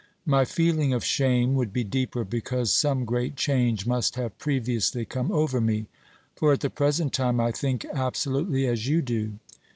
[0.25, 5.31] My feeling of shame would be deeper because some great change must have previously come
[5.31, 5.89] over me,
[6.35, 9.33] for at the present time I think absolutely as you do.